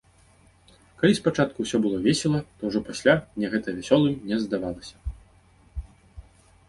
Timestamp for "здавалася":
4.45-5.17